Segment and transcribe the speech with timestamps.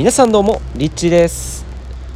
[0.00, 1.66] 皆さんどうもリッチです。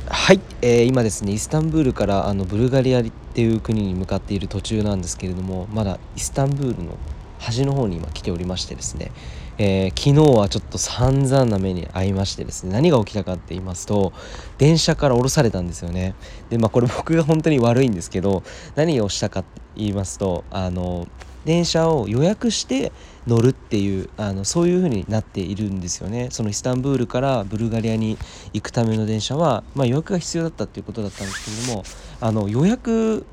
[0.08, 6.96] はい、えー、今ですねイスタンブールからあのブルガリアっていう国に向かっている途中なんですけれどもまだイスタンブールの
[7.38, 9.12] 端の方に今来ておりましてですね、
[9.58, 14.14] えー、昨日はちょっと散々な目に遭いましてですね何が起きたかって言いますと
[14.56, 16.14] 電車から降ろされたんですよね。
[16.48, 18.44] でまあこれ僕が本当に悪いんですけど
[18.76, 21.06] 何をしたかって言いますとあの
[21.44, 22.92] 電車を予約して
[23.26, 28.18] 乗るっていうあのそういう風になっているんですよねそのイスタンブールからブルガリアに
[28.52, 31.84] 行くための電車は、まあ、予約が必要だったっていうことだったんですけれども
[32.20, 33.26] あの予約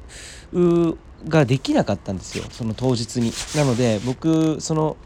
[1.28, 3.32] ができなかったんですよその当日に。
[3.56, 4.98] なので僕その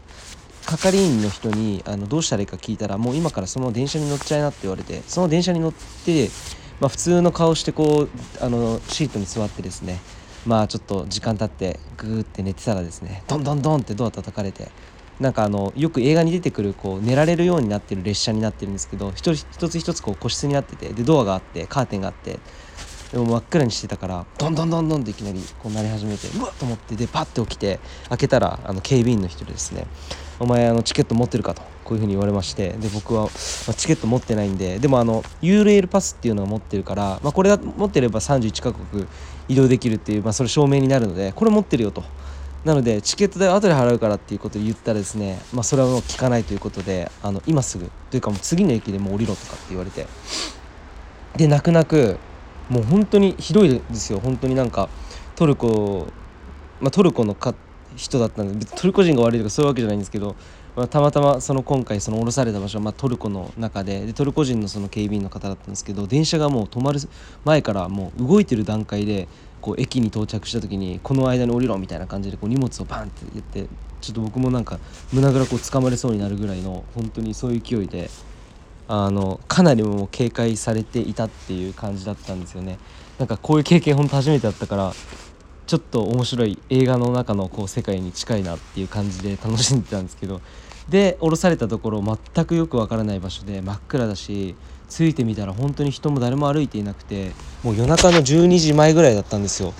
[0.66, 6.28] 係員の人にあのどうしたらいいか聞いたらもう今からその電車に乗っちゃいなって言われてその電車に乗って、
[6.80, 10.00] まあ、普通の顔してこうあのシートに座ってですね
[10.46, 14.68] まあちょっと時間経ってグーって寝てたらですねドンドンドンってドア叩かれて
[15.18, 22.38] なんかあのよく映画に出てくるこう寝られるようになってる列車になってるんですけど一つ一つこう個室になっててでドアがあってカーテンがあって
[23.10, 29.86] でも真っ暗にしてたからどんどんどんどんっていきなりこうなり始めてうわっと思ってでパッて起きて開けたらあの警備員の人でですね
[30.38, 33.28] 「お前あのチケット持ってるか?」とこういうふうに言われましてで僕は、ま
[33.68, 39.06] あ、チケット持ってないんででもあの URL パスっていうのは持ってるから、まあ、これが持ってれば31カ国
[39.48, 42.02] 移動できるっていう、まあ、それ証明になるのでこれ持ってるよと。
[42.64, 50.04] なのでチケット代後で払うからっていうことを言ったらですね、まあ、それはもう聞かないということであの今すぐというかもう次の駅でもう降りろとかって言われて
[51.36, 52.18] で泣く泣く
[52.68, 54.88] もう本当にひどいですよ本当になんか
[55.36, 56.08] トルコ、
[56.80, 57.54] まあ、トルコのか
[57.94, 60.36] 人だったんでトルコ人が悪いとかそういうわけじゃないんですけど、
[60.76, 67.00] まあ、たまたまその今回その降ろされた場所はまトルコの中ででトルコ人のその警備員の方だったんですけど電車がもう止まる
[67.46, 69.26] 前からもう動いてる段階で
[69.62, 73.66] こう駅に到着した時にこの間に降りろみたいな感じでこう荷物をバンって言って
[74.02, 74.78] ちょっと僕もなんか
[75.14, 78.10] 胸ぐらこう掴まれそうになるぐらいの本当にそういう勢いで
[78.86, 82.78] あのかなりもう警戒されていたっていう感じだったんですよね。
[83.18, 84.92] なんかこういう経験ほんと初めてだったから
[85.66, 90.40] ちょっと面白い映画の中のこう世界に近いなっていう感じで楽しんでたんですけど
[90.88, 94.54] で降ろされたところ全くよくわからない場所で真っ暗だし
[94.88, 97.32] 着いてみたら本当に人も誰も歩いていなくて
[97.64, 99.74] もう夜中の12時前ぐらいだったんですよ。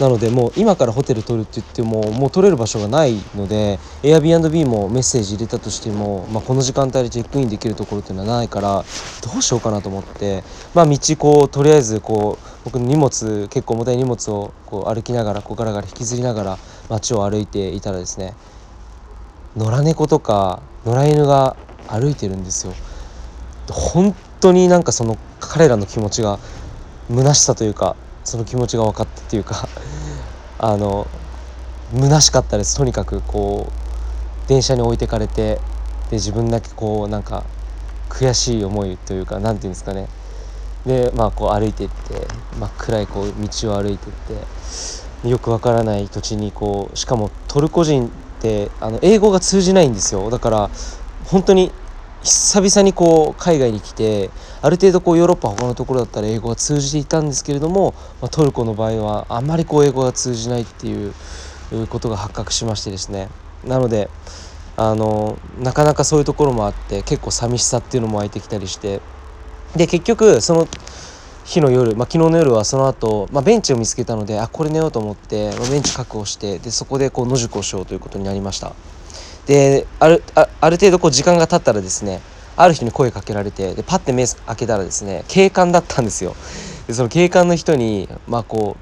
[0.00, 8.84] なのでもう今からホテル取るって言ってももう取れる場所がないので Airbnb もメッセージ入れたとしても、まあ、この時間帯でチェックインできるところっていうのはないから
[9.24, 16.58] どうしようかなと思ってまあ道こうとりあえずこう僕の荷物結構重たい荷物をこう歩きながらこうガラガラ引きずりながら
[16.90, 18.34] 街を歩いていたらですね
[19.56, 21.56] 野良猫とか野良犬が
[21.86, 22.74] 歩いてるんですよ。
[23.70, 26.38] 本当になんかその彼らの気持ちが
[27.08, 29.66] 虚しさというかその気持ちが分かったっていうか
[30.60, 31.06] あの
[31.94, 35.54] 虚しかったですとにかくこう電車に置いてかれて
[36.10, 37.44] で自分だけこうなんか
[38.10, 40.06] 悔しい思いというか何て言うんですかね
[40.86, 42.26] でまあこう歩いてって
[42.58, 44.12] 真っ暗いこう道を歩いてっ
[45.22, 50.30] てよくわからない土地にこうしかもトルコ人ってあの英語が通じないんですよ。
[50.30, 50.70] だから
[51.26, 51.72] 本当に
[52.22, 54.30] 久々にこう海外に来て
[54.60, 61.14] ある程度こうヨーロッパ他のところだったら英語が通じていたんですけれども、まあ、トルコの場合はあんまりこう英語が通じないっていう
[61.88, 63.28] ことが発覚しましてですね。
[63.64, 64.10] なので
[64.76, 69.00] あのなかなかそういうところもあって結構寂しさっていうのも湧いてきたりして
[69.76, 70.68] で結局その
[71.44, 78.74] 日の夜、まあ、昨日の夜はその後、まあベンチを見つけたのであこれ寝ようと思って、まあ、ベンチ確保してでそこでこう野宿をしようということになりました。
[79.46, 82.20] であるあある程度こう時間が経ったらですね
[82.54, 86.36] ある人に声かけられてでパッて目開けたらですね警官だったんですよ。
[86.86, 88.76] でその警官の人にまあこ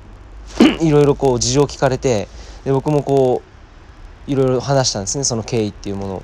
[0.60, 2.26] う いろいろこう事情を聞かれて
[2.64, 3.42] で僕もこ
[4.26, 6.22] ういろいろ話したんですねその経緯っていうものを。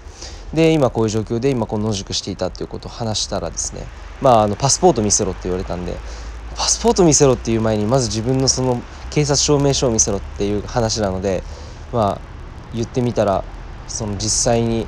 [0.54, 3.86] で今こういう状況で今こう野宿していたっていうことを話したらですね
[4.20, 5.94] まああのパスポート見せろって言われたんで
[6.56, 11.42] パスポート見せろっていう前にまず自分のその警察証明書を見せろっていう話なので
[11.92, 12.20] まあ
[12.74, 13.44] 言ってみたら
[13.86, 14.86] その実際に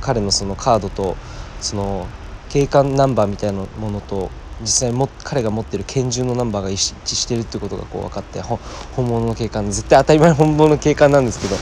[0.00, 1.16] 彼のそのカードと
[1.60, 2.06] その
[2.50, 4.30] 警官ナンバーみたいなものと
[4.60, 8.58] 実際も彼が持ってる拳銃のナンバーが一致してるってことがこう分かって本
[9.06, 11.56] 物の警官絶対当たり前の本物の警官なんですけど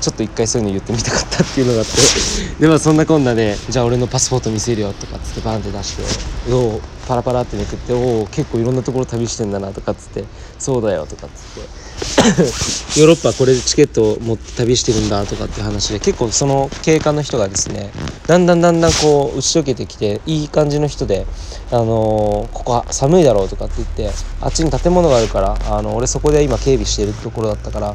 [0.00, 1.92] ちょっと一回そういうの言ってみたかったっていうのがあって
[2.58, 10.24] でもそんなこんなでじゃあ俺のパスポート見せるよとかっつってバンって出しておおパラパラってめくっておお結構いろんなところ旅してんだなとかっつって
[10.58, 11.90] そうだよとかっつって。
[12.00, 17.90] ヨーロッパこれでチケットを持って旅してるんだとかって話で結構その警官の人がですね
[18.26, 21.26] だんだんだんだんこう打ち解けてきていい感じの人で
[21.70, 24.10] 「あのー、ここは寒いだろう」とかって言って
[24.40, 27.94] あっちに建物があるからあの俺そこで今警備してるところだったから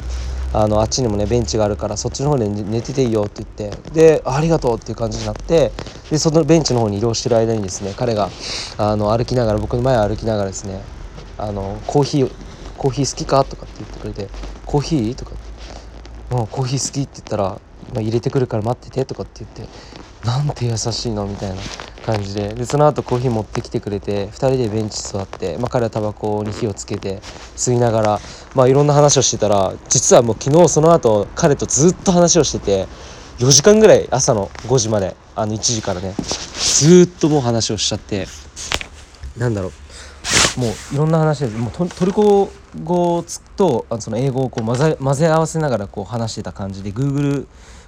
[0.58, 5.70] あのあっちにもねベンチがあるからそっちの方で寝てていいよって言ってでありがとうっていう感じになって
[6.08, 8.30] でそのベンチの方に移動してる間にですね彼が
[8.78, 10.80] あの歩きながら僕の前を歩きながらですね
[11.36, 12.32] あのコーヒー
[12.78, 14.30] コーヒー好きかとかって言ってくれて
[14.64, 15.14] コーヒー？
[15.14, 15.36] とか
[16.30, 17.60] もうコーヒー好きって言ったら
[17.92, 19.68] 今入れてくるから待っててとかって言って
[20.24, 21.56] なんて優しいのみたいな。
[22.06, 22.54] 感じで。
[22.54, 27.18] でその後コーヒー持ってきてくれて2人でベンチ座って、まあ、彼はタバコに火をつけて
[27.56, 28.20] 吸いながら、
[28.54, 32.86] まあ、いろんな話をしてたら実はもう昨日その後彼とずっと話をしてて
[33.38, 36.14] 4時間ぐらい朝の5時まであの1時からね
[36.76, 38.26] ずっともう話をしちゃって
[39.36, 39.72] なんだろう。
[40.58, 42.50] もういろんな話でもうトルコ
[42.82, 43.24] 語
[43.56, 47.46] とその英語をこう混ぜ混ぜ合わせながらこう話してた感じで Google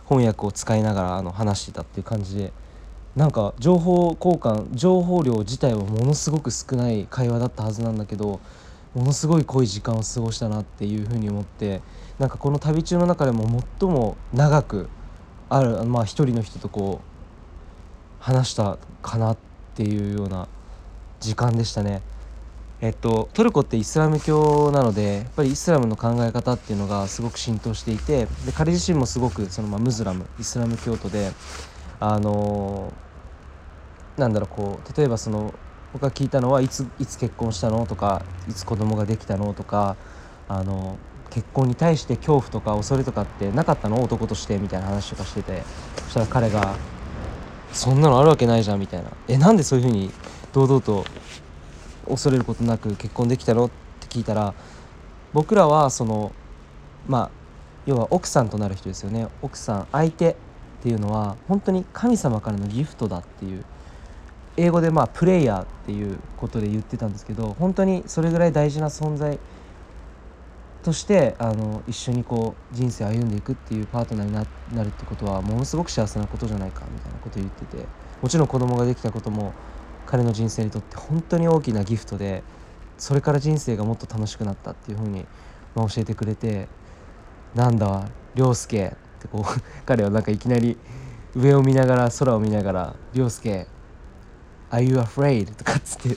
[0.08, 2.52] 翻訳を使いながらあの話してたっていう感じで。
[3.18, 8.38] なんか情報交換情報量自体はものすごく少ない会話だったはずなんだけど
[8.94, 11.82] ものすごい濃い時間を過ごしたなっていうふうに思って
[12.20, 13.42] なんかこの旅中の中でも
[13.80, 14.88] 最も長く
[15.48, 19.38] あるまあ一人の人とこう話したかなっ
[19.74, 20.46] ていうような
[21.18, 22.02] 時間でしたね。
[22.80, 31.32] えっと、トルコってイスラム教なのでやっぱりイスラムの考え方っていうのがすごく浸透していてで彼自身もすごくその、まあ、ムズラムイスラム教徒で
[31.98, 32.92] あの
[34.20, 35.54] なんだろうこう例えばその
[35.92, 39.96] 僕が聞いたのはいついつ結婚したのとかいつ子供ができたのとか
[40.48, 40.96] あの
[41.30, 44.02] 結婚に対して恐怖とか恐れとかってなかったの？
[44.02, 45.62] 男としてみたいな話とかしてて。
[46.04, 46.74] そしたら彼が
[47.70, 50.10] 「そんなのあるわけないじゃん」みたいな「えなんでそういうふうに
[50.54, 51.04] 堂々と
[52.08, 53.70] 恐れることなく結婚できたの?」っ
[54.00, 54.54] て聞いたら
[55.34, 56.32] 僕らはその
[57.06, 57.30] まあ
[57.84, 59.28] 要は奥さんとなる人ですよね。
[59.42, 60.36] 奥さん相手っ
[60.82, 63.64] ていうのは本当に神様からのギフトだっていう
[64.58, 69.38] 英語でまあプレイヤーっていうことで言ってたんですけど本当にそれぐらい大事な存在
[70.82, 77.84] としてあの一緒にこう人生歩んでいくっていうパートナーになるってことはものすごく幸せなことじゃないかみたいなことを言ってて
[78.20, 79.52] もちろん子供ができたことも
[80.06, 82.42] 彼の人生にとって本当に大きなギフトで
[82.96, 85.24] それから人生がもっと楽しくなったっていうふうに、
[85.76, 86.68] まあ、教えてくれて
[87.54, 88.90] なんだ涼介っ
[89.20, 90.76] てこう彼はなんかいきなり
[91.36, 93.66] 上を見ながら空を見ながら「涼介
[94.70, 96.16] Are you afraid?」とかっつって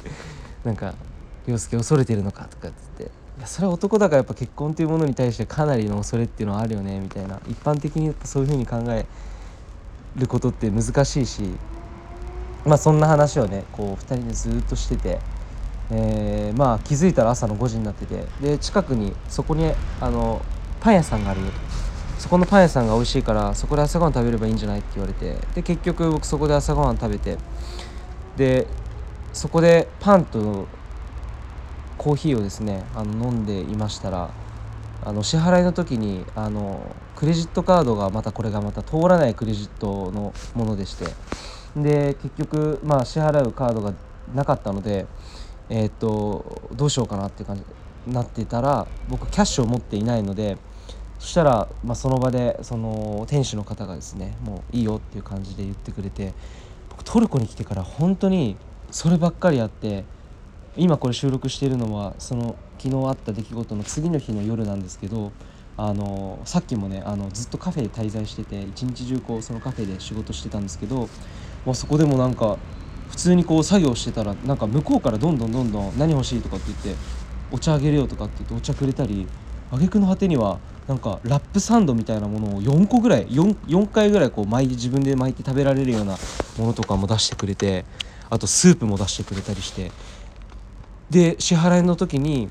[0.64, 0.94] なんか
[1.48, 3.04] 「涼介恐れてるのか?」とかっつって
[3.38, 9.06] 「いやそれは男だからやっぱ結婚っていうものに対してかなりの恐れっていうのはあるよね」みたいな一般的にやっぱそういうふうに考え
[10.16, 11.44] ることって難しいし
[12.66, 15.20] まあそんな話をねこう2人でずっとしてて。
[15.94, 20.42] えー、まあ気づいたら朝の5時になっててで近くにそこにあの
[20.80, 21.54] パン屋さんがあるよと
[22.18, 27.38] そこのパン屋さんが美味しいからそこで朝ごはん食べればいいんじゃないって言われてで結局僕そこで朝ごはん食べて
[28.38, 28.68] で
[29.34, 30.68] そこでパンと
[31.98, 34.32] コーヒーをですねあの飲んでいましたら
[35.04, 41.06] あの支払いの時にあのクレジットカードがまたこれがまた通らないクレジットのものでして
[41.76, 43.94] で結局まあ支払うカードが
[44.34, 45.06] なかったので
[45.70, 47.64] えっ、とどうしようかなって感じ
[48.06, 50.58] になってたら僕キャッシュを持っていないので
[51.18, 56.34] そしたら、まあ、その場でその店主の方がですねもういいよっていう感じで言ってくれて
[57.04, 58.58] トルコに来てから本当に
[58.92, 60.04] そればっかりあって
[60.78, 65.32] 今これ収録しているのはその昨日あった出来事の次の日の夜なんですけど
[65.78, 71.10] あのさっきもねあのずっとカフェで滞在してて一日中こうそのカフェで仕事してたんですけど、
[71.66, 72.58] まあ、そこでもなんか
[73.10, 77.02] 普通にこう作業してたらなんか向こうからどんどんどんどん何欲しいとかって言って
[77.52, 79.28] お茶あげるよとかって言ってお茶くれたり
[79.72, 86.18] 挙句の果てにはなんかラップサンドみたいなものを4個ぐらい 4, 4回ぐらいこう巻いて自分で巻いて食べられるような
[86.58, 87.86] ものとかも出してくれて
[88.30, 89.92] あとスープも出してくれたりして。
[91.12, 92.50] で支払いの時に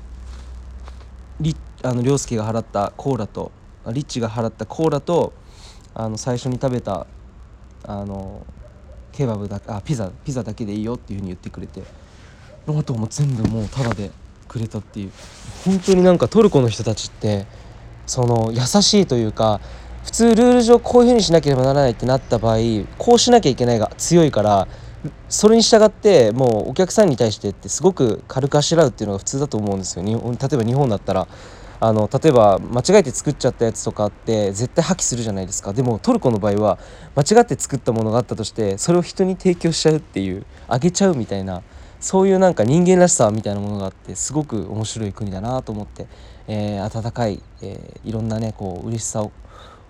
[1.39, 3.51] リあの涼介が払ったコーラと
[3.87, 5.33] リッチが払ったコーラと
[5.95, 7.07] あの最初に食べた
[7.83, 8.45] あの
[9.11, 11.81] ケバブだあピザピザだけでいいよっていうふうに言ってくれて
[12.67, 14.11] あとも全部もうタダで
[14.47, 15.11] くれたっていう。
[15.65, 17.47] 本当になんかトルコの人たちって
[18.05, 19.61] その優しいというか
[20.03, 22.57] 普通ルール上こういうふうにしなければならないってなった場合
[22.97, 24.67] こうしなきゃいけないが強いから
[25.29, 30.03] それに従ってもうお客さんに対してってすごく軽くあしらうっていうのが普通だと思うんですよ。
[30.03, 31.27] 例えば日本だったら
[31.79, 35.73] あの例えば間違えて作っちゃったやつとかって絶対破棄するじゃないですか。
[35.73, 36.77] でもトルコの場合は
[37.15, 41.63] 間違って作ったものがあったとしてそれを人に提供しちゃうっていうあげちゃうみたいな
[42.01, 46.07] そういうなんか人間らしさみたいなものがあってすごく面白い国だなと思って、
[46.47, 49.31] えー、温かい、えー、いろんなねこう嬉しさを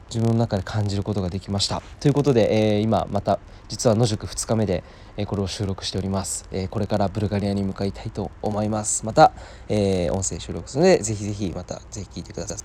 [0.10, 1.82] 自分の中で感じることができました。
[2.02, 3.40] ということで、えー、今また
[3.70, 4.84] 実は野宿2日目で、
[5.16, 9.06] えー、これを収録しております、えー、これからブルガリアに向かいたいと思います。
[9.06, 9.32] また、
[9.70, 12.58] え音声収録するのでぜひぜひまたぜひ聞いてください。